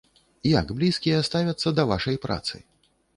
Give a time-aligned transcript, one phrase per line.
[0.51, 2.63] Як блізкія ставяцца да вашай працы?